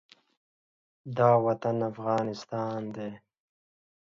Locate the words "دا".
1.17-1.29